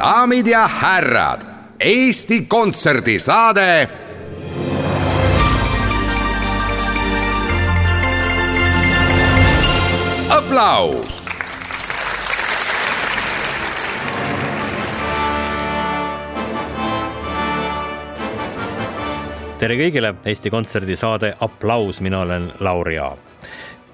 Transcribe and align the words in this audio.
daamid 0.00 0.46
ja 0.46 0.66
härrad, 0.66 1.40
Eesti 1.80 2.40
Kontserdi 2.48 3.18
saade. 3.18 3.88
aplaus. 10.30 11.22
tere 19.58 19.76
kõigile, 19.76 20.14
Eesti 20.24 20.50
Kontserdi 20.50 20.96
saade 20.96 21.34
Aplaus, 21.40 22.00
mina 22.00 22.22
olen 22.24 22.52
Lauri 22.60 22.96
Aab 22.98 23.18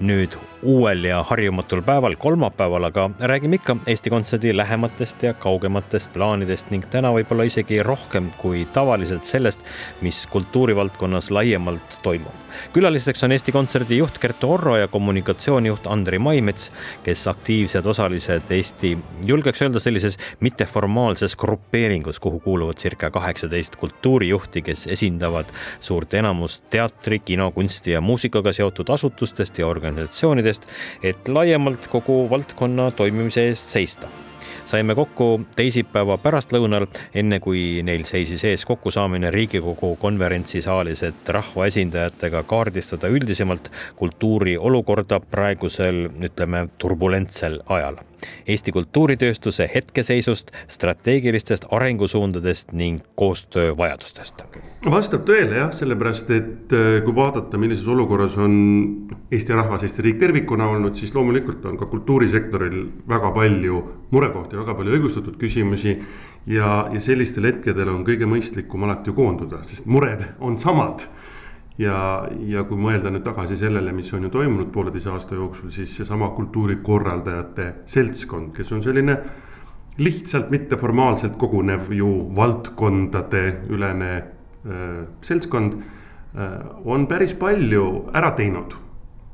nüüd 0.01 0.37
uuel 0.63 1.05
ja 1.05 1.23
harjumatul 1.23 1.83
päeval, 1.83 2.17
kolmapäeval, 2.19 2.85
aga 2.85 3.11
räägime 3.21 3.61
ikka 3.61 3.77
Eesti 3.87 4.11
Kontserdi 4.11 4.57
lähematest 4.57 5.23
ja 5.23 5.35
kaugematest 5.35 6.13
plaanidest 6.13 6.71
ning 6.71 6.87
täna 6.91 7.13
võib-olla 7.13 7.47
isegi 7.47 7.83
rohkem 7.83 8.31
kui 8.41 8.65
tavaliselt 8.73 9.25
sellest, 9.25 9.61
mis 10.01 10.27
kultuurivaldkonnas 10.33 11.31
laiemalt 11.31 11.99
toimub. 12.03 12.47
Külalisteks 12.73 13.25
on 13.25 13.33
Eesti 13.33 13.53
Kontserdi 13.53 13.99
juht 13.99 14.19
Kertu 14.19 14.53
Orro 14.53 14.77
ja 14.77 14.89
kommunikatsioonijuht 14.89 15.87
Andri 15.87 16.19
Maimets, 16.19 16.71
kes 17.05 17.27
aktiivsed 17.29 17.87
osalised 17.87 18.51
Eesti, 18.51 18.97
julgeks 19.27 19.63
öelda 19.63 19.81
sellises 19.81 20.19
mitteformaalses 20.41 21.37
grupeeringus, 21.37 22.21
kuhu 22.21 22.41
kuuluvad 22.41 22.81
circa 22.81 23.11
kaheksateist 23.11 23.77
kultuurijuhti, 23.77 24.63
kes 24.63 24.87
esindavad 24.87 25.53
suurt 25.81 26.15
enamust 26.15 26.65
teatri, 26.71 27.19
kino, 27.19 27.51
kunsti 27.51 27.91
ja 27.91 28.01
muusikaga 28.01 28.53
seotud 28.53 28.89
asutustest 28.89 29.59
ja 29.59 29.67
organisatsioonidest, 29.67 30.46
et 31.03 31.29
laiemalt 31.29 31.89
kogu 31.93 32.25
valdkonna 32.31 32.91
toimimise 32.91 33.49
eest 33.49 33.75
seista. 33.75 34.09
Saime 34.67 34.97
kokku 34.99 35.45
teisipäeva 35.55 36.17
pärastlõunal, 36.19 36.89
enne 37.15 37.39
kui 37.39 37.85
neil 37.87 38.03
seisis 38.09 38.43
ees 38.49 38.65
kokkusaamine 38.67 39.31
Riigikogu 39.31 39.93
konverentsisaalis, 40.03 41.05
et 41.07 41.31
rahvaesindajatega 41.37 42.43
kaardistada 42.51 43.07
üldisemalt 43.07 43.71
kultuuri 43.97 44.57
olukorda 44.59 45.21
praegusel, 45.21 46.09
ütleme, 46.31 46.67
turbulentsel 46.83 47.61
ajal 47.79 48.03
Eesti 48.49 48.73
kultuuritööstuse 48.73 49.69
hetkeseisust, 49.75 50.53
strateegilistest 50.69 51.67
arengusuundadest 51.71 52.73
ning 52.73 53.03
koostöövajadustest. 53.15 54.45
vastab 54.91 55.27
tõele 55.29 55.61
jah, 55.61 55.73
sellepärast 55.73 56.31
et 56.31 56.73
äh, 56.73 57.03
kui 57.05 57.15
vaadata, 57.15 57.59
millises 57.59 57.87
olukorras 57.89 58.37
on 58.39 58.57
Eesti 59.31 59.53
rahvas, 59.53 59.83
Eesti 59.83 60.03
riik 60.03 60.19
tervikuna 60.21 60.69
olnud, 60.71 60.95
siis 60.95 61.15
loomulikult 61.15 61.65
on 61.67 61.77
ka 61.77 61.87
kultuurisektoril 61.91 62.83
väga 63.09 63.31
palju 63.35 63.83
murekohti, 64.11 64.57
väga 64.57 64.75
palju 64.75 64.97
õigustatud 64.99 65.37
küsimusi. 65.41 65.99
ja, 66.47 66.89
ja 66.93 67.01
sellistel 67.01 67.45
hetkedel 67.51 67.89
on 67.89 68.05
kõige 68.07 68.27
mõistlikum 68.31 68.85
alati 68.87 69.11
ju 69.11 69.15
koonduda, 69.15 69.63
sest 69.67 69.87
mured 69.87 70.23
on 70.41 70.59
samad 70.59 71.07
ja, 71.79 71.97
ja 72.49 72.65
kui 72.69 72.79
mõelda 72.81 73.11
nüüd 73.13 73.25
tagasi 73.27 73.59
sellele, 73.61 73.93
mis 73.97 74.13
on 74.17 74.27
ju 74.27 74.33
toimunud 74.33 74.71
pooleteise 74.75 75.11
aasta 75.13 75.37
jooksul, 75.37 75.71
siis 75.75 75.93
seesama 75.99 76.31
kultuurikorraldajate 76.37 77.73
seltskond, 77.91 78.55
kes 78.57 78.73
on 78.73 78.83
selline 78.85 79.19
lihtsalt 79.99 80.51
mitteformaalselt 80.53 81.37
kogunev 81.41 81.93
ju 81.97 82.11
valdkondade 82.37 83.45
ülene 83.73 84.11
äh, 84.17 85.05
seltskond 85.25 85.79
äh,. 86.37 86.59
on 86.85 87.07
päris 87.09 87.33
palju 87.35 88.11
ära 88.13 88.35
teinud, 88.37 88.75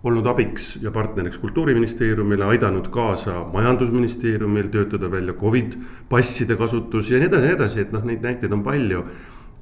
olnud 0.07 0.27
abiks 0.27 0.77
ja 0.83 0.91
partneriks 0.95 1.39
kultuuriministeeriumile, 1.43 2.45
aidanud 2.55 2.89
kaasa 2.95 3.41
majandusministeeriumil 3.53 4.71
töötada 4.71 5.11
välja 5.11 5.35
Covid 5.35 5.75
passide 6.09 6.57
kasutus 6.57 7.11
ja 7.11 7.19
nii 7.19 7.31
edasi, 7.31 7.47
nii 7.47 7.57
edasi, 7.57 7.81
et 7.81 7.93
noh, 7.95 8.07
neid 8.07 8.23
näiteid 8.23 8.55
on 8.55 8.63
palju 8.67 9.03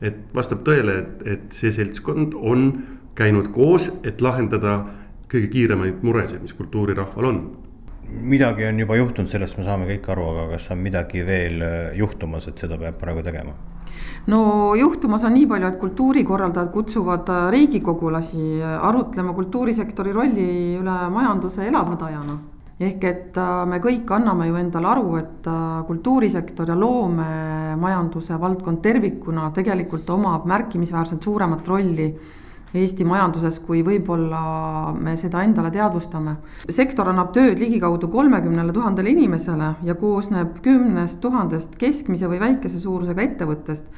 et 0.01 0.21
vastab 0.35 0.65
tõele, 0.65 0.97
et, 1.03 1.27
et 1.35 1.55
see 1.55 1.73
seltskond 1.75 2.37
on 2.37 2.71
käinud 3.19 3.51
koos, 3.53 3.91
et 4.07 4.23
lahendada 4.25 4.79
kõige 5.31 5.51
kiiremaid 5.53 6.05
muresid, 6.07 6.41
mis 6.43 6.57
kultuurirahval 6.57 7.33
on. 7.33 7.43
midagi 8.11 8.65
on 8.67 8.79
juba 8.81 8.97
juhtunud, 8.97 9.31
sellest 9.31 9.59
me 9.59 9.65
saame 9.65 9.87
kõik 9.87 10.09
aru, 10.11 10.25
aga 10.33 10.47
kas 10.55 10.71
on 10.75 10.81
midagi 10.83 11.23
veel 11.27 11.61
äh, 11.63 11.75
juhtumas, 11.99 12.49
et 12.49 12.59
seda 12.59 12.79
peab 12.79 12.99
praegu 12.99 13.23
tegema? 13.23 13.55
no 14.27 14.75
juhtumas 14.75 15.25
on 15.25 15.35
nii 15.35 15.47
palju, 15.47 15.69
et 15.69 15.79
kultuurikorraldajad 15.79 16.73
kutsuvad 16.75 17.29
äh, 17.31 17.51
riigikogulasi 17.55 18.47
äh, 18.59 18.89
arutlema 18.89 19.35
kultuurisektori 19.37 20.13
rolli 20.17 20.49
üle 20.81 20.97
majanduse 21.15 21.69
elavdajana 21.69 22.39
ehk 22.81 23.05
et 23.05 23.39
äh, 23.39 23.55
me 23.69 23.79
kõik 23.83 24.09
anname 24.17 24.49
ju 24.49 24.57
endale 24.57 24.89
aru, 24.95 25.15
et 25.21 25.49
äh, 25.51 25.81
kultuurisektor 25.87 26.73
ja 26.73 26.77
loomemajanduse 26.81 28.39
valdkond 28.41 28.81
tervikuna 28.83 29.51
tegelikult 29.57 30.09
omab 30.17 30.47
märkimisväärselt 30.49 31.23
suuremat 31.23 31.69
rolli 31.69 32.11
Eesti 32.71 33.03
majanduses, 33.03 33.57
kui 33.67 33.81
võib-olla 33.83 34.93
me 34.95 35.17
seda 35.19 35.41
endale 35.43 35.73
teadvustame. 35.75 36.37
sektor 36.71 37.09
annab 37.11 37.33
tööd 37.35 37.59
ligikaudu 37.59 38.07
kolmekümnele 38.09 38.73
tuhandele 38.73 39.11
inimesele 39.11 39.73
ja 39.83 39.97
koosneb 39.99 40.61
kümnest 40.63 41.19
tuhandest 41.21 41.75
keskmise 41.77 42.31
või 42.31 42.39
väikese 42.39 42.79
suurusega 42.79 43.23
ettevõttest 43.27 43.91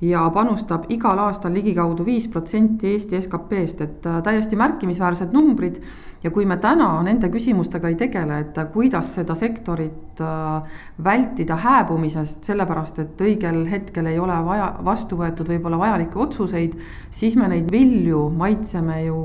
ja 0.00 0.26
panustab 0.30 0.90
igal 0.92 1.18
aastal 1.24 1.54
ligikaudu 1.56 2.04
viis 2.04 2.26
protsenti 2.28 2.92
Eesti 2.92 3.20
SKP-st, 3.22 3.80
et 3.86 4.08
äh, 4.08 4.18
täiesti 4.22 4.56
märkimisväärsed 4.56 5.32
numbrid. 5.32 5.80
ja 6.24 6.30
kui 6.30 6.46
me 6.48 6.56
täna 6.56 7.02
nende 7.06 7.28
küsimustega 7.30 7.88
ei 7.88 7.94
tegele, 7.94 8.38
et 8.40 8.58
äh, 8.58 8.68
kuidas 8.72 9.14
seda 9.14 9.34
sektorit 9.34 10.20
äh, 10.20 10.62
vältida 11.04 11.56
hääbumisest, 11.56 12.44
sellepärast 12.44 12.98
et 12.98 13.20
õigel 13.20 13.64
hetkel 13.70 14.06
ei 14.10 14.18
ole 14.18 14.36
vaja, 14.44 14.72
vastu 14.84 15.16
võetud 15.16 15.48
võib-olla 15.48 15.78
vajalikke 15.78 16.18
otsuseid, 16.18 16.76
siis 17.10 17.36
me 17.36 17.48
neid 17.48 17.70
vilju 17.72 18.28
maitseme 18.36 19.04
ju 19.04 19.20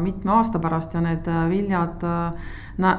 mitme 0.00 0.32
aasta 0.38 0.58
pärast 0.62 0.94
ja 0.94 1.02
need 1.04 1.28
viljad 1.50 2.04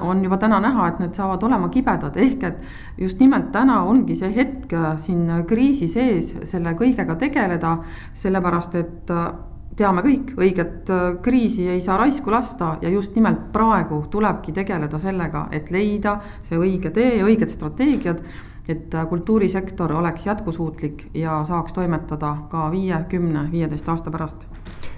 on 0.02 0.24
juba 0.24 0.38
täna 0.38 0.60
näha, 0.60 0.88
et 0.88 1.00
need 1.00 1.18
saavad 1.18 1.44
olema 1.44 1.70
kibedad, 1.70 2.18
ehk 2.18 2.44
et 2.44 2.66
just 2.98 3.20
nimelt 3.20 3.52
täna 3.52 3.84
ongi 3.86 4.16
see 4.16 4.32
hetk 4.36 4.74
äh, 4.74 4.96
siin 4.98 5.28
kriisi 5.48 5.88
sees 5.88 6.36
selle 6.50 6.74
kõigega 6.80 7.16
tegeleda, 7.20 7.78
sellepärast 8.18 8.76
et 8.76 9.14
äh, 9.14 9.30
teame 9.78 10.02
kõik, 10.06 10.34
õiget 10.38 10.90
äh, 10.90 11.08
kriisi 11.22 11.68
ei 11.70 11.82
saa 11.82 11.98
raisku 12.02 12.34
lasta 12.34 12.78
ja 12.82 12.90
just 12.90 13.16
nimelt 13.16 13.52
praegu 13.54 14.04
tulebki 14.12 14.56
tegeleda 14.56 15.00
sellega, 15.02 15.48
et 15.52 15.72
leida 15.72 16.18
see 16.42 16.58
õige 16.58 16.92
tee, 16.94 17.22
õiged 17.24 17.54
strateegiad 17.54 18.24
et 18.68 18.96
kultuurisektor 19.10 19.94
oleks 19.94 20.26
jätkusuutlik 20.28 21.08
ja 21.14 21.44
saaks 21.48 21.74
toimetada 21.74 22.36
ka 22.52 22.72
viie, 22.72 22.98
kümne, 23.10 23.48
viieteist 23.52 23.90
aasta 23.90 24.12
pärast 24.12 24.48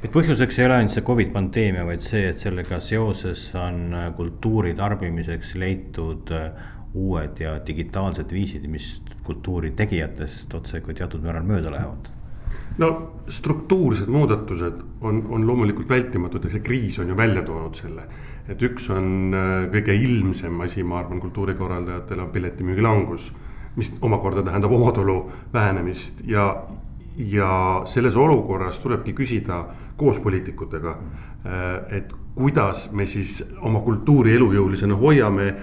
et 0.03 0.11
põhjuseks 0.13 0.59
ei 0.59 0.65
ole 0.65 0.77
ainult 0.79 0.95
see 0.95 1.05
Covid 1.05 1.31
pandeemia, 1.33 1.85
vaid 1.85 2.03
see, 2.03 2.29
et 2.31 2.39
sellega 2.39 2.79
seoses 2.83 3.49
on 3.59 3.81
äh, 3.93 4.11
kultuuri 4.15 4.73
tarbimiseks 4.77 5.55
leitud 5.59 6.31
äh, 6.35 6.51
uued 6.93 7.41
ja 7.43 7.57
digitaalsed 7.65 8.31
viisid, 8.33 8.65
mis 8.71 8.95
kultuuri 9.23 9.71
tegijatest 9.77 10.53
otsekui 10.57 10.95
teatud 10.97 11.21
määral 11.25 11.45
mööda 11.45 11.73
lähevad 11.73 12.15
no 12.79 12.89
struktuursed 13.27 14.07
muudatused 14.07 14.81
on, 15.01 15.21
on 15.29 15.47
loomulikult 15.47 15.89
vältimatud 15.89 16.47
ja 16.47 16.53
see 16.53 16.63
kriis 16.63 16.99
on 16.99 17.11
ju 17.11 17.17
välja 17.17 17.43
toonud 17.45 17.75
selle. 17.75 18.07
et 18.49 18.63
üks 18.65 18.87
on 18.95 19.35
äh, 19.35 19.67
kõige 19.73 19.93
ilmsem 19.93 20.61
asi, 20.65 20.83
ma 20.83 21.03
arvan, 21.03 21.19
kultuurikorraldajatele 21.21 22.23
on 22.23 22.31
piletimüügi 22.33 22.81
langus. 22.81 23.29
Mis 23.75 23.91
omakorda 24.01 24.43
tähendab 24.43 24.71
omatulu 24.71 25.31
vähenemist 25.53 26.21
ja, 26.27 26.63
ja 27.17 27.81
selles 27.85 28.15
olukorras 28.15 28.79
tulebki 28.79 29.13
küsida 29.13 29.63
koos 29.97 30.19
poliitikutega, 30.19 30.95
äh, 31.45 31.97
et 31.97 32.13
kuidas 32.35 32.91
me 32.93 33.05
siis 33.05 33.41
oma 33.61 33.81
kultuuri 33.83 34.35
elujõulisena 34.37 34.95
hoiame, 34.95 35.53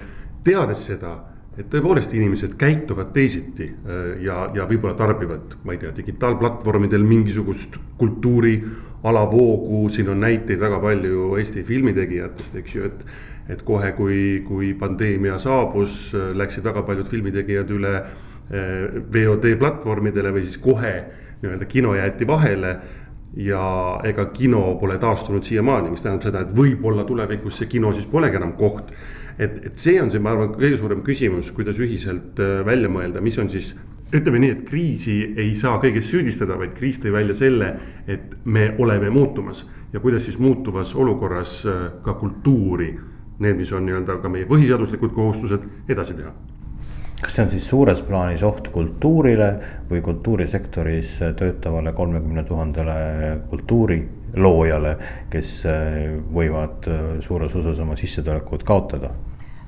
teades 0.43 0.85
seda, 0.91 1.15
et 1.57 1.65
tõepoolest 1.73 2.13
inimesed 2.13 2.53
käituvad 2.59 3.09
teisiti 3.15 3.71
äh, 3.71 4.11
ja, 4.25 4.43
ja 4.53 4.67
võib-olla 4.69 4.93
tarbivad, 4.97 5.57
ma 5.65 5.73
ei 5.73 5.81
tea, 5.81 5.93
digitaalplatvormidel 5.97 7.03
mingisugust 7.03 7.79
kultuuri 7.97 8.59
alavoogu, 9.07 9.87
siin 9.89 10.09
on 10.13 10.21
näiteid 10.21 10.59
väga 10.61 10.79
palju 10.83 11.33
Eesti 11.37 11.63
filmitegijatest, 11.63 12.61
eks 12.61 12.77
ju, 12.77 12.91
et. 12.91 13.09
Et 13.49 13.61
kohe, 13.63 13.91
kui, 13.95 14.21
kui 14.47 14.73
pandeemia 14.79 15.37
saabus, 15.39 16.11
läksid 16.13 16.65
väga 16.67 16.83
paljud 16.87 17.07
filmitegijad 17.07 17.71
üle 17.75 17.93
äh, 17.97 19.01
VOD 19.13 19.53
platvormidele 19.59 20.33
või 20.35 20.45
siis 20.47 20.59
kohe 20.63 20.93
nii-öelda 21.41 21.67
kino 21.69 21.93
jäeti 21.95 22.27
vahele 22.27 22.77
ja 23.37 23.99
ega 24.07 24.25
kino 24.33 24.75
pole 24.81 24.97
taastunud 24.97 25.45
siiamaani, 25.45 25.91
mis 25.93 26.01
tähendab 26.01 26.25
seda, 26.25 26.41
et 26.45 26.55
võib-olla 26.57 27.05
tulevikus 27.07 27.59
see 27.61 27.69
kino 27.69 27.91
siis 27.93 28.07
polegi 28.09 28.39
enam 28.39 28.55
koht. 28.57 28.91
et, 29.37 29.59
et 29.69 29.77
see 29.77 29.99
on 30.01 30.09
see, 30.11 30.19
ma 30.23 30.31
arvan, 30.33 30.55
kõige 30.55 30.79
suurem 30.79 31.03
küsimus, 31.05 31.51
kuidas 31.53 31.77
ühiselt 31.83 32.39
äh, 32.41 32.63
välja 32.65 32.89
mõelda, 32.89 33.21
mis 33.21 33.37
on 33.37 33.49
siis. 33.53 33.75
ütleme 34.07 34.39
nii, 34.39 34.51
et 34.55 34.63
kriisi 34.69 35.17
ei 35.35 35.53
saa 35.55 35.81
kõiges 35.83 36.07
süüdistada, 36.09 36.55
vaid 36.57 36.73
kriis 36.73 36.97
tõi 37.03 37.11
välja 37.11 37.33
selle, 37.35 37.73
et 38.07 38.37
me 38.45 38.69
oleme 38.79 39.09
muutumas 39.09 39.65
ja 39.93 39.99
kuidas 39.99 40.25
siis 40.25 40.39
muutuvas 40.39 40.95
olukorras 40.95 41.59
äh, 41.65 41.85
ka 42.03 42.13
kultuuri, 42.13 42.95
need, 43.39 43.57
mis 43.57 43.71
on 43.73 43.85
nii-öelda 43.85 44.19
ka 44.21 44.29
meie 44.29 44.47
põhiseaduslikud 44.49 45.13
kohustused, 45.15 45.65
edasi 45.89 46.17
teha 46.17 46.33
kas 47.17 47.33
see 47.33 47.45
on 47.47 47.49
siis 47.49 47.65
suures 47.65 48.01
plaanis 48.05 48.43
oht 48.45 48.67
kultuurile 48.73 49.47
või 49.89 50.03
kultuurisektoris 50.05 51.15
töötavale 51.39 51.93
kolmekümne 51.97 52.43
tuhandele 52.45 52.97
kultuuriloojale, 53.49 54.91
kes 55.33 55.55
võivad 56.33 56.85
suures 57.25 57.55
osas 57.57 57.81
oma 57.81 57.97
sissetulekut 57.97 58.67
kaotada? 58.67 59.09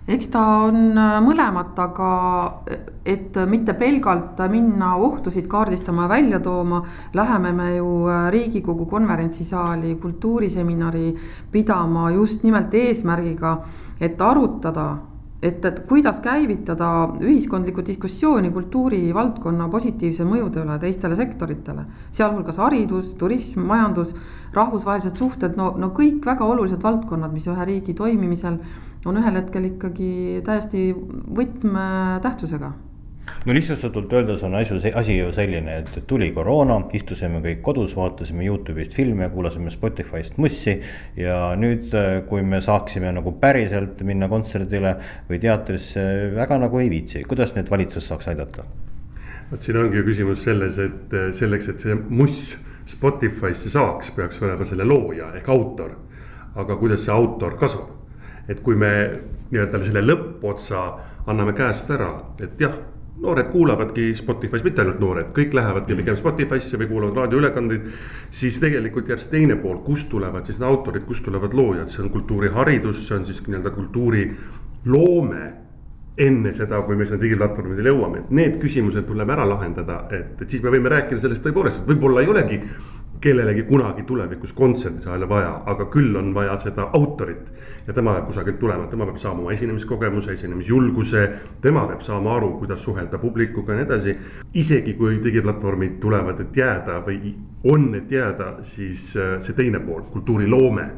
Eks 0.10 0.32
ta 0.34 0.44
on 0.66 0.98
mõlemat, 1.26 1.78
aga 1.80 2.12
et 3.06 3.36
mitte 3.50 3.76
pelgalt 3.78 4.40
minna 4.50 4.96
ohtusid 4.98 5.48
kaardistama 5.50 6.08
ja 6.08 6.10
välja 6.10 6.40
tooma, 6.44 6.82
läheme 7.14 7.52
me 7.54 7.76
ju 7.76 7.92
Riigikogu 8.30 8.86
konverentsisaali 8.90 9.96
kultuuriseminari 10.02 11.14
pidama 11.52 12.10
just 12.12 12.44
nimelt 12.44 12.74
eesmärgiga, 12.74 13.58
et 14.02 14.22
arutada 14.22 14.90
et, 15.42 15.66
et 15.66 15.80
kuidas 15.88 16.20
käivitada 16.24 16.90
ühiskondlikku 17.22 17.84
diskussiooni 17.88 18.52
kultuurivaldkonna 18.56 19.70
positiivse 19.72 20.28
mõjude 20.28 20.64
üle 20.66 20.76
teistele 20.82 21.16
sektoritele. 21.16 21.86
sealhulgas 22.12 22.60
haridus, 22.60 23.14
turism, 23.16 23.64
majandus, 23.70 24.16
rahvusvahelised 24.54 25.16
suhted, 25.18 25.56
no, 25.56 25.72
no 25.78 25.94
kõik 25.96 26.26
väga 26.26 26.46
olulised 26.46 26.84
valdkonnad, 26.84 27.34
mis 27.34 27.48
ühe 27.48 27.66
riigi 27.66 27.94
toimimisel 27.94 28.60
on 29.06 29.18
ühel 29.18 29.40
hetkel 29.40 29.72
ikkagi 29.72 30.44
täiesti 30.46 30.92
võtmetähtsusega 31.40 32.74
no 33.46 33.56
lihtsustatult 33.56 34.14
öeldes 34.14 34.44
on 34.44 34.56
asju, 34.60 34.80
asi 35.00 35.18
ju 35.18 35.32
selline, 35.36 35.80
et 35.84 36.00
tuli 36.08 36.30
koroona, 36.36 36.80
istusime 36.98 37.42
kõik 37.44 37.62
kodus, 37.66 37.96
vaatasime 37.98 38.46
Youtube'ist 38.48 38.96
filme, 38.98 39.30
kuulasime 39.34 39.72
Spotify'st 39.74 40.38
mussi. 40.42 40.80
ja 41.18 41.40
nüüd, 41.60 41.94
kui 42.30 42.44
me 42.46 42.62
saaksime 42.62 43.12
nagu 43.16 43.34
päriselt 43.42 44.02
minna 44.08 44.30
kontserdile 44.32 44.96
või 45.30 45.40
teatrisse, 45.42 46.04
väga 46.36 46.60
nagu 46.62 46.80
ei 46.80 46.90
viitsi, 46.92 47.24
kuidas 47.28 47.56
nüüd 47.56 47.72
valitsus 47.72 48.08
saaks 48.12 48.32
aidata? 48.34 48.68
vot 49.50 49.66
siin 49.66 49.80
ongi 49.82 49.98
ju 49.98 50.06
küsimus 50.06 50.44
selles, 50.46 50.78
et 50.78 51.16
selleks, 51.34 51.72
et 51.72 51.82
see 51.82 51.96
muss 52.10 52.58
Spotify'sse 52.90 53.72
saaks, 53.74 54.12
peaks 54.18 54.42
olema 54.44 54.66
selle 54.66 54.86
looja 54.86 55.32
ehk 55.38 55.50
autor. 55.50 55.96
aga 56.60 56.76
kuidas 56.76 57.06
see 57.06 57.14
autor 57.14 57.58
kasvab? 57.58 57.96
et 58.50 58.62
kui 58.66 58.76
me 58.76 58.92
nii-öelda 59.52 59.82
selle 59.86 60.02
lõppotsa 60.06 60.86
anname 61.30 61.54
käest 61.58 61.90
ära, 61.94 62.14
et 62.42 62.62
jah 62.62 62.74
noored 63.20 63.50
kuulavadki 63.52 64.14
Spotify's, 64.16 64.64
mitte 64.64 64.84
ainult 64.84 65.00
noored, 65.04 65.32
kõik 65.36 65.54
lähevadki 65.58 65.98
pigem 66.00 66.18
Spotify'sse 66.20 66.80
või 66.80 66.90
kuulavad 66.92 67.24
raadioülekandeid. 67.24 67.88
siis 68.32 68.60
tegelikult 68.60 69.10
jääb 69.10 69.20
see 69.20 69.32
teine 69.32 69.58
pool, 69.60 69.82
kust 69.84 70.10
tulevad 70.10 70.46
siis 70.46 70.60
need 70.60 70.70
autorid, 70.70 71.06
kust 71.08 71.26
tulevad 71.26 71.54
loojad, 71.54 71.90
see 71.92 72.04
on 72.04 72.14
kultuuriharidus, 72.14 73.08
see 73.08 73.18
on 73.18 73.26
siis 73.26 73.42
nii-öelda 73.48 73.74
kultuuriloome 73.76 75.52
enne 76.20 76.54
seda, 76.54 76.82
kui 76.84 76.98
me 77.00 77.06
sinna 77.08 77.22
digiplatvormidele 77.22 77.92
jõuame, 77.94 78.24
et 78.24 78.32
need 78.36 78.58
küsimused 78.62 79.06
tuleb 79.08 79.30
ära 79.36 79.46
lahendada, 79.48 80.02
et, 80.12 80.42
et 80.42 80.50
siis 80.50 80.64
me 80.64 80.74
võime 80.74 80.92
rääkida 80.92 81.22
sellest 81.24 81.46
tõepoolest, 81.48 81.84
et 81.84 81.92
võib-olla 81.94 82.24
ei 82.24 82.32
olegi 82.32 82.60
kellelegi 83.22 83.64
kunagi 83.64 84.04
tulevikus 84.04 84.54
kontserdisaale 84.54 85.30
vaja, 85.30 85.52
aga 85.66 85.90
küll 85.92 86.16
on 86.16 86.34
vaja 86.34 86.58
seda 86.58 86.90
autorit. 86.94 87.52
ja 87.88 87.94
tema 87.94 88.14
peab 88.14 88.28
kusagilt 88.30 88.60
tulema, 88.60 88.88
tema 88.88 89.06
peab 89.06 89.18
saama 89.18 89.42
oma 89.42 89.52
esinemiskogemuse, 89.52 90.34
esinemisjulguse, 90.38 91.30
tema 91.62 91.88
peab 91.88 92.02
saama 92.06 92.36
aru, 92.36 92.52
kuidas 92.60 92.84
suhelda 92.84 93.18
publikuga 93.18 93.74
ja 93.74 93.80
nii 93.80 93.86
edasi. 93.86 94.16
isegi 94.54 94.94
kui 94.94 95.20
digiplatvormid 95.24 96.00
tulevad, 96.00 96.40
et 96.40 96.58
jääda 96.58 97.02
või 97.06 97.36
on, 97.64 97.94
et 97.96 98.12
jääda, 98.12 98.58
siis 98.64 99.16
äh, 99.18 99.38
see 99.42 99.54
teine 99.54 99.80
pool, 99.80 100.02
kultuuriloome 100.14 100.90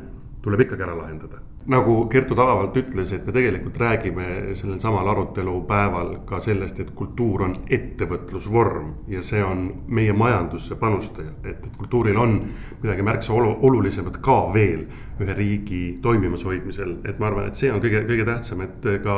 tuleb 0.41 0.61
ikkagi 0.65 0.83
ära 0.83 0.95
lahendada. 0.97 1.39
Nagu 1.69 2.07
Kertu 2.09 2.35
Talavalt 2.35 2.77
ütles, 2.77 3.11
et 3.13 3.25
me 3.27 3.33
tegelikult 3.35 3.77
räägime 3.77 4.55
sellel 4.57 4.79
samal 4.81 5.07
arutelupäeval 5.11 6.15
ka 6.25 6.39
sellest, 6.41 6.79
et 6.81 6.89
kultuur 6.97 7.43
on 7.45 7.55
ettevõtlusvorm 7.69 8.87
ja 9.13 9.21
see 9.21 9.43
on 9.45 9.67
meie 9.87 10.13
majandusse 10.17 10.75
panustaja, 10.81 11.35
et, 11.43 11.67
et 11.67 11.77
kultuuril 11.77 12.17
on 12.17 12.39
midagi 12.81 13.05
märksa 13.05 13.33
olu, 13.37 13.53
olulisemat 13.69 14.17
ka 14.25 14.39
veel 14.53 14.87
ühe 15.21 15.37
riigi 15.37 15.83
toimimas 16.01 16.45
hoidmisel, 16.49 16.97
et 17.05 17.21
ma 17.21 17.29
arvan, 17.29 17.51
et 17.51 17.61
see 17.61 17.69
on 17.69 17.81
kõige, 17.83 18.01
kõige 18.09 18.25
tähtsam, 18.25 18.65
et 18.65 18.89
ka 19.03 19.17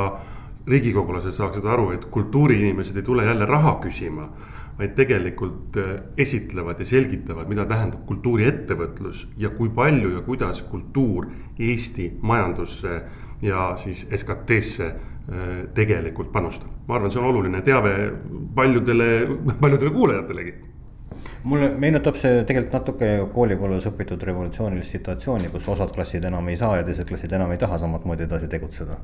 riigikogulased 0.68 1.32
saaksid 1.32 1.64
aru, 1.68 1.90
et 1.96 2.04
kultuuriinimesed 2.12 3.00
ei 3.00 3.08
tule 3.08 3.24
jälle 3.24 3.48
raha 3.48 3.78
küsima 3.80 4.28
vaid 4.78 4.94
tegelikult 4.98 5.76
äh, 5.78 5.94
esitlevad 6.18 6.80
ja 6.82 6.88
selgitavad, 6.88 7.48
mida 7.48 7.66
tähendab 7.70 8.04
kultuuriettevõtlus 8.08 9.28
ja 9.38 9.50
kui 9.54 9.70
palju 9.74 10.16
ja 10.16 10.22
kuidas 10.26 10.62
kultuur 10.70 11.28
Eesti 11.58 12.10
majandusse 12.22 13.00
ja 13.42 13.72
siis 13.78 14.06
SKT-sse 14.10 14.86
äh, 14.86 15.56
tegelikult 15.74 16.32
panustab. 16.32 16.70
ma 16.88 16.98
arvan, 16.98 17.10
see 17.10 17.22
on 17.22 17.30
oluline 17.30 17.62
teave 17.62 18.12
paljudele, 18.54 19.10
paljudele 19.62 19.90
kuulajatelegi 19.90 20.54
mulle 21.44 21.70
meenutab 21.78 22.18
see 22.20 22.42
tegelikult 22.48 22.74
natuke 22.78 23.10
koolipõlves 23.34 23.86
õpitud 23.90 24.22
revolutsioonilist 24.28 24.96
situatsiooni, 24.96 25.50
kus 25.52 25.68
osad 25.68 25.92
klassid 25.94 26.24
enam 26.24 26.48
ei 26.48 26.58
saa 26.60 26.78
ja 26.78 26.86
teised 26.86 27.08
klassid 27.08 27.32
enam 27.32 27.52
ei 27.54 27.60
taha 27.60 27.78
samatmoodi 27.82 28.26
edasi 28.28 28.48
tegutseda. 28.48 28.98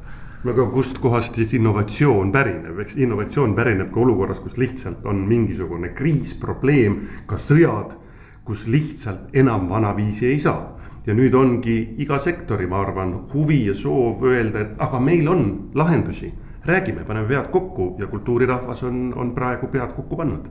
no 0.45 0.53
aga 0.53 0.67
kustkohast 0.75 1.35
siis 1.35 1.55
innovatsioon 1.59 2.33
pärineb, 2.33 2.79
eks 2.85 2.97
innovatsioon 2.97 3.55
pärineb 3.55 3.91
ka 3.95 4.01
olukorras, 4.01 4.41
kus 4.41 4.59
lihtsalt 4.59 5.07
on 5.07 5.25
mingisugune 5.29 5.95
kriis, 5.95 6.35
probleem, 6.41 7.01
ka 7.27 7.37
sõjad, 7.37 7.97
kus 8.45 8.67
lihtsalt 8.67 9.35
enam 9.37 9.69
vanaviisi 9.71 10.27
ei 10.33 10.39
saa 10.39 10.81
ja 11.07 11.17
nüüd 11.17 11.35
ongi 11.35 11.77
iga 12.03 12.19
sektori, 12.21 12.69
ma 12.69 12.83
arvan, 12.85 13.15
huvi 13.33 13.65
ja 13.67 13.75
soov 13.77 14.25
öelda, 14.29 14.65
et 14.65 14.87
aga 14.87 15.01
meil 15.01 15.29
on 15.29 15.45
lahendusi. 15.75 16.33
räägime, 16.65 17.05
paneme 17.05 17.29
pead 17.29 17.49
kokku 17.51 17.97
ja 17.99 18.07
kultuurirahvas 18.07 18.83
on, 18.83 19.15
on 19.17 19.33
praegu 19.35 19.67
pead 19.73 19.95
kokku 19.97 20.17
pannud 20.17 20.51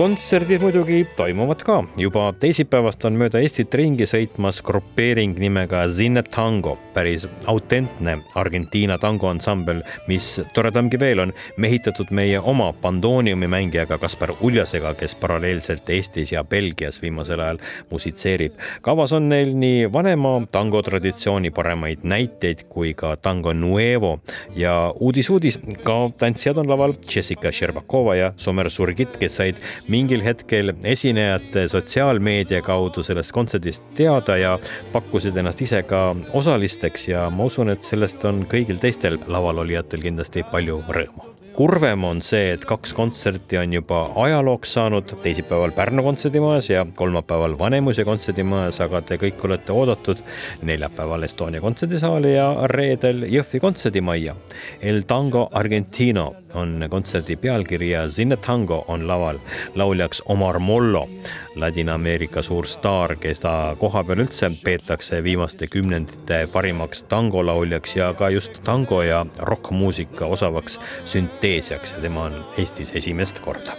kontserdid 0.00 0.62
muidugi 0.64 1.02
toimuvad 1.16 1.60
ka, 1.60 1.74
juba 2.00 2.30
teisipäevast 2.40 3.02
on 3.04 3.18
mööda 3.20 3.42
Eestit 3.44 3.74
ringi 3.76 4.06
sõitmas 4.08 4.62
grupeering 4.64 5.36
nimega 5.36 5.82
Zinne 5.92 6.22
Tango, 6.24 6.78
päris 6.94 7.28
autentne 7.46 8.18
Argentiina 8.34 8.98
tangoansambel, 8.98 9.82
mis 10.06 10.40
toredamgi 10.54 11.00
veel 11.00 11.18
on 11.18 11.32
mehitatud 11.56 12.10
meie 12.10 12.40
oma 12.40 12.72
pandooniumi 12.72 13.48
mängijaga 13.48 13.98
Kaspar 13.98 14.32
Uljasega, 14.40 14.94
kes 14.94 15.14
paralleelselt 15.14 15.90
Eestis 15.90 16.32
ja 16.32 16.44
Belgias 16.44 17.02
viimasel 17.02 17.40
ajal 17.40 17.58
musitseerib. 17.90 18.52
kavas 18.82 19.12
on 19.12 19.28
neil 19.28 19.54
nii 19.56 19.92
vanema 19.92 20.42
tango 20.52 20.82
traditsiooni 20.82 21.50
paremaid 21.50 22.02
näiteid 22.02 22.64
kui 22.68 22.94
ka 22.94 23.16
tango 23.16 23.52
nuevo 23.52 24.20
ja 24.56 24.92
uudis-uudis, 25.00 25.58
ka 25.82 26.10
tantsijad 26.18 26.58
on 26.58 26.68
laval 26.68 26.94
Jessica 27.14 27.52
Šerbakova 27.52 28.14
ja 28.14 28.32
Somer 28.36 28.70
Surgit, 28.70 29.16
kes 29.16 29.36
said 29.36 29.56
mingil 29.88 30.24
hetkel 30.24 30.72
esinejate 30.84 31.68
sotsiaalmeedia 31.68 32.62
kaudu 32.62 33.02
sellest 33.02 33.32
kontserdist 33.32 33.82
teada 33.94 34.36
ja 34.36 34.58
pakkusid 34.92 35.36
ennast 35.36 35.62
ise 35.62 35.82
ka 35.82 36.16
osalisteks 36.32 36.89
ja 37.08 37.28
ma 37.30 37.48
usun, 37.50 37.70
et 37.70 37.82
sellest 37.86 38.24
on 38.24 38.46
kõigil 38.50 38.80
teistel 38.82 39.20
lavalolijatel 39.26 40.02
kindlasti 40.08 40.46
palju 40.52 40.82
rõõmu 40.88 41.30
kurvem 41.60 42.04
on 42.08 42.22
see, 42.24 42.54
et 42.54 42.62
kaks 42.64 42.94
kontserti 42.96 43.58
on 43.60 43.74
juba 43.74 43.98
ajalooks 44.22 44.74
saanud, 44.78 45.10
teisipäeval 45.20 45.74
Pärnu 45.76 46.02
kontserdimajas 46.06 46.70
ja 46.70 46.86
kolmapäeval 46.96 47.58
Vanemuise 47.58 48.04
kontserdimajas, 48.08 48.80
aga 48.80 49.02
te 49.04 49.18
kõik 49.20 49.44
olete 49.44 49.74
oodatud 49.76 50.22
neljapäeval 50.64 51.28
Estonia 51.28 51.60
kontserdisaali 51.60 52.32
ja 52.32 52.46
reedel 52.72 53.26
Jõhvi 53.28 53.60
kontserdimajja. 53.60 54.36
El 54.80 55.02
Tango 55.10 55.48
Argentino 55.52 56.30
on 56.54 56.84
kontserdi 56.90 57.36
pealkiri 57.36 57.90
ja 57.90 58.08
Zinne 58.08 58.36
Tango 58.36 58.84
on 58.88 59.08
laval 59.08 59.38
lauljaks 59.74 60.22
Omar 60.26 60.58
Mollo, 60.58 61.08
Ladina-Ameerika 61.56 62.42
suur 62.42 62.66
staar, 62.66 63.16
keda 63.16 63.76
kohapeal 63.78 64.24
üldse 64.24 64.50
peetakse 64.64 65.22
viimaste 65.24 65.66
kümnendite 65.66 66.42
parimaks 66.52 67.02
tangolauljaks 67.02 67.96
ja 67.96 68.12
ka 68.14 68.30
just 68.30 68.60
tango 68.64 69.02
ja 69.02 69.24
rokkmuusika 69.38 70.26
osavaks 70.26 70.80
sünteesiaks 71.04 71.96
ja 71.96 72.04
tema 72.04 72.28
on 72.28 72.44
Eestis 72.58 72.92
esimest 72.94 73.38
korda. 73.38 73.76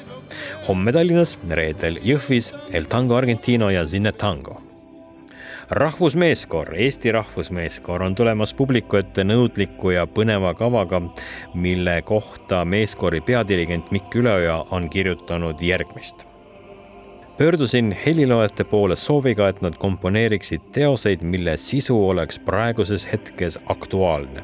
homme 0.68 0.92
Tallinnas, 0.92 1.38
reedel 1.50 2.00
Jõhvis 2.04 2.54
El 2.72 2.84
Tango 2.90 3.16
Argentino 3.16 3.70
ja 3.70 3.86
Zinne 3.86 4.12
Tango 4.12 4.71
rahvusmeeskoor, 5.72 6.74
Eesti 6.75 7.12
rahvusmeeskoor 7.12 8.04
on 8.04 8.16
tulemas 8.16 8.54
publiku 8.54 8.98
ette 9.00 9.24
nõudliku 9.24 9.94
ja 9.96 10.04
põneva 10.08 10.51
kavaga, 10.60 11.00
mille 11.54 12.01
kohta 12.01 12.66
meeskoori 12.66 13.22
peadirigent 13.22 13.92
Mikk 13.92 14.20
Üleoja 14.20 14.58
on 14.72 14.90
kirjutanud 14.90 15.62
järgmist 15.63 16.28
pöördusin 17.42 17.98
heliloojate 18.06 18.63
poole 18.63 18.96
sooviga, 18.96 19.48
et 19.50 19.62
nad 19.62 19.74
komponeeriksid 19.82 20.68
teoseid, 20.72 21.24
mille 21.25 21.58
sisu 21.58 21.98
oleks 22.10 22.40
praeguses 22.40 23.08
hetkes 23.13 23.60
aktuaalne. 23.66 24.44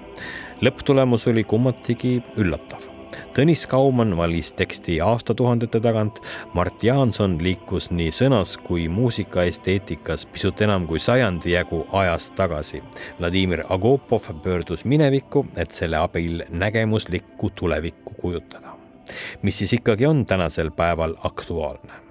lõpptulemus 0.61 1.27
oli 1.29 1.43
kummatigi 1.43 2.23
üllatav 2.37 2.96
Tõnis 3.37 3.67
Kaumann 3.69 4.15
valis 4.17 4.47
teksti 4.57 4.95
aastatuhandete 5.05 5.77
tagant, 5.77 6.15
Mart 6.57 6.81
Jaanson 6.81 7.35
liikus 7.37 7.91
nii 7.93 8.09
sõnas 8.09 8.55
kui 8.57 8.87
muusika 8.89 9.43
esteetikas 9.45 10.23
pisut 10.33 10.63
enam 10.65 10.87
kui 10.89 10.97
sajandi 10.97 11.53
jagu 11.53 11.83
ajast 11.99 12.33
tagasi. 12.39 12.81
Vladimir 13.19 13.61
Agopov 13.69 14.31
pöördus 14.41 14.87
minevikku, 14.89 15.45
et 15.53 15.69
selle 15.69 16.01
abil 16.01 16.41
nägemuslikku 16.49 17.51
tulevikku 17.53 18.17
kujutada. 18.17 18.73
mis 19.41 19.57
siis 19.57 19.73
ikkagi 19.73 20.05
on 20.05 20.25
tänasel 20.25 20.71
päeval 20.71 21.15
aktuaalne? 21.23 22.06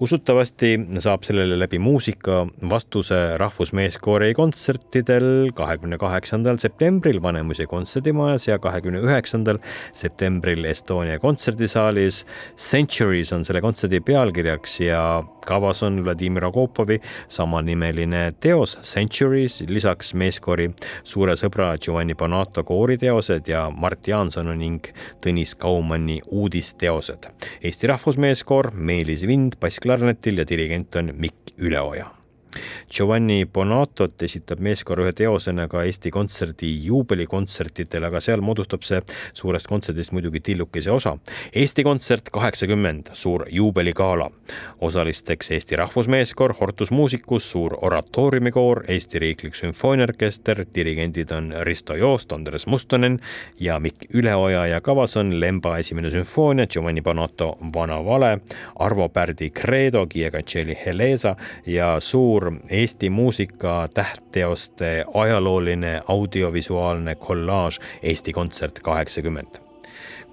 Usutavasti 0.00 0.74
saab 1.02 1.24
sellele 1.26 1.56
läbi 1.58 1.78
muusika 1.78 2.42
vastuse 2.70 3.36
Rahvusmeeskoori 3.40 4.32
kontsertidel 4.34 5.52
kahekümne 5.56 5.98
kaheksandal 5.98 6.58
septembril 6.62 7.22
Vanemuise 7.22 7.66
kontserdimajas 7.70 8.48
ja 8.48 8.58
kahekümne 8.58 9.02
üheksandal 9.04 9.60
septembril 9.92 10.64
Estonia 10.64 11.18
kontserdisaalis. 11.22 12.24
Centuries 12.56 13.32
on 13.32 13.44
selle 13.44 13.60
kontserdi 13.60 14.00
pealkirjaks 14.00 14.80
ja 14.80 15.02
kavas 15.46 15.82
on 15.82 16.04
Vladimir 16.04 16.44
Agopovi 16.44 17.00
samanimeline 17.28 18.32
teos 18.40 18.78
Centuries, 18.82 19.60
lisaks 19.68 20.14
meeskoori 20.14 20.70
suure 21.04 21.36
sõbra 21.38 21.72
Giovanni 21.82 22.14
Bonato 22.18 22.64
kooriteosed 22.66 23.48
ja 23.50 23.66
Mart 23.70 24.08
Jaansoni 24.08 24.56
ning 24.58 24.90
Tõnis 25.22 25.54
Kaumanni 25.58 26.20
uudisteosed. 26.30 27.28
Eesti 27.62 27.90
Rahvusmeeskoor, 27.90 28.72
Meelis 28.74 29.26
Vind, 29.26 29.51
bassklarnetil 29.60 30.38
ja 30.38 30.48
dirigent 30.48 30.96
on 30.96 31.12
Mikk 31.18 31.54
Üleoja 31.58 32.10
Giovanni 32.90 33.46
Bonatot 33.46 34.22
esitab 34.22 34.60
meeskoor 34.60 35.00
ühe 35.04 35.12
teosena 35.16 35.68
ka 35.68 35.82
Eesti 35.86 36.10
Kontserdi 36.10 36.70
juubelikontsertidel, 36.86 38.04
aga 38.08 38.20
seal 38.20 38.42
moodustab 38.44 38.84
see 38.86 39.00
suurest 39.34 39.68
kontserdist 39.70 40.12
muidugi 40.12 40.40
tillukese 40.40 40.90
osa. 40.92 41.16
Eesti 41.54 41.84
Kontsert 41.84 42.30
kaheksakümmend, 42.32 43.12
suur 43.12 43.46
juubeligala. 43.50 44.30
osalisteks 44.80 45.50
Eesti 45.50 45.76
Rahvusmeeskoor, 45.76 46.54
Hortus 46.60 46.90
Musicus, 46.90 47.50
suur 47.50 47.76
oratooriumikoor, 47.82 48.84
Eesti 48.88 49.18
Riiklik 49.18 49.54
Sümfooniaorkester, 49.54 50.64
dirigendid 50.74 51.30
on 51.30 51.54
Risto 51.60 51.94
Joost, 51.94 52.32
Andres 52.32 52.66
Mustonen 52.66 53.20
ja 53.60 53.78
Mikk 53.78 54.14
Üleoja 54.14 54.66
ja 54.66 54.80
kavas 54.80 55.16
on 55.16 55.40
Lemba 55.40 55.78
esimene 55.78 56.10
sümfoonia, 56.10 56.66
Giovanni 56.66 57.02
Bonato 57.02 57.56
Vana 57.74 58.04
vale, 58.04 58.38
Arvo 58.78 59.08
Pärdi 59.08 59.50
Credo, 59.50 60.06
Giega 60.06 60.38
Helesa 60.86 61.36
ja 61.66 62.00
suur 62.00 62.41
suur 62.42 62.52
Eesti 62.70 63.10
muusika 63.10 63.88
tähtteoste 63.94 65.04
ajalooline 65.14 66.02
audiovisuaalne 66.08 67.14
kollaaž 67.14 67.78
Eesti 68.02 68.32
Kontsert 68.32 68.78
kaheksakümmend 68.78 69.71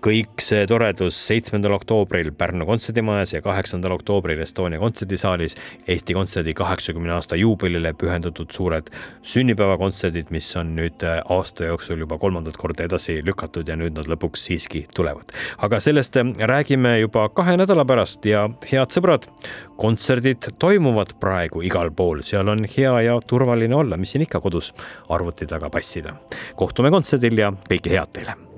kõik 0.04 0.40
see 0.44 0.64
toredus 0.70 1.18
seitsmendal 1.28 1.76
oktoobril 1.76 2.32
Pärnu 2.38 2.66
kontserdimajas 2.68 3.34
ja 3.34 3.42
kaheksandal 3.44 3.98
oktoobril 3.98 4.40
Estonia 4.44 4.80
kontserdisaalis 4.80 5.56
Eesti 5.88 6.16
Kontserdi 6.16 6.54
kaheksakümne 6.56 7.12
aasta 7.18 7.36
juubelile 7.40 7.92
pühendatud 8.00 8.52
suured 8.56 8.90
sünnipäevakontserdid, 9.22 10.32
mis 10.32 10.50
on 10.60 10.72
nüüd 10.78 11.04
äh, 11.04 11.20
aasta 11.36 11.68
jooksul 11.68 12.06
juba 12.06 12.18
kolmandat 12.22 12.58
korda 12.58 12.88
edasi 12.88 13.20
lükatud 13.26 13.68
ja 13.68 13.76
nüüd 13.80 13.98
nad 14.00 14.08
lõpuks 14.08 14.48
siiski 14.48 14.86
tulevad. 14.96 15.36
aga 15.58 15.80
sellest 15.84 16.18
äh, 16.18 16.32
räägime 16.40 16.98
juba 17.00 17.28
kahe 17.36 17.58
nädala 17.60 17.86
pärast 17.86 18.26
ja 18.26 18.48
head 18.72 18.96
sõbrad, 18.96 19.28
kontserdid 19.80 20.54
toimuvad 20.60 21.18
praegu 21.20 21.64
igal 21.66 21.92
pool, 21.92 22.24
seal 22.24 22.48
on 22.48 22.64
hea 22.78 22.96
ja 23.10 23.20
turvaline 23.28 23.76
olla, 23.76 23.98
mis 23.98 24.16
siin 24.16 24.24
ikka 24.24 24.40
kodus 24.40 24.72
arvuti 25.10 25.48
taga 25.48 25.70
passida. 25.70 26.16
kohtume 26.56 26.92
kontserdil 26.92 27.44
ja 27.44 27.52
kõike 27.68 27.92
head 27.92 28.16
teile 28.16 28.49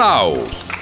aplaus 0.00 0.79